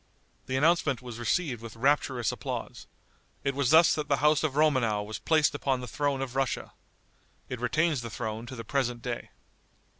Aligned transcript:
The 0.47 0.57
announcement 0.57 1.03
was 1.03 1.19
received 1.19 1.61
with 1.61 1.75
rapturous 1.75 2.31
applause. 2.31 2.87
It 3.43 3.53
was 3.53 3.69
thus 3.69 3.93
that 3.93 4.07
the 4.07 4.17
house 4.17 4.41
of 4.41 4.55
Romanow 4.55 5.05
was 5.05 5.19
placed 5.19 5.53
upon 5.53 5.79
the 5.79 5.87
throne 5.87 6.23
of 6.23 6.35
Russia. 6.35 6.73
It 7.49 7.59
retains 7.61 8.01
the 8.01 8.09
throne 8.09 8.47
to 8.47 8.55
the 8.55 8.63
present 8.63 9.03
day. 9.03 9.29